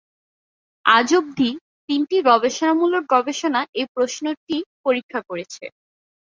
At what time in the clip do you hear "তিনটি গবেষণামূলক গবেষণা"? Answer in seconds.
1.89-3.61